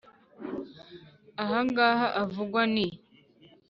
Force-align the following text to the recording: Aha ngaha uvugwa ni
Aha 1.41 1.59
ngaha 1.67 2.07
uvugwa 2.23 2.61
ni 2.73 2.87